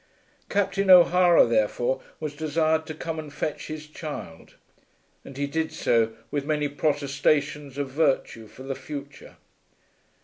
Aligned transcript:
Captain 0.49 0.89
O'Hara 0.89 1.45
therefore 1.45 2.01
was 2.19 2.35
desired 2.35 2.87
to 2.87 2.95
come 2.95 3.19
and 3.19 3.31
fetch 3.31 3.67
his 3.67 3.85
child, 3.85 4.55
and 5.23 5.37
he 5.37 5.45
did 5.45 5.71
so, 5.71 6.11
with 6.31 6.43
many 6.43 6.67
protestations 6.67 7.77
of 7.77 7.89
virtue 7.91 8.47
for 8.47 8.63
the 8.63 8.73
future. 8.73 9.35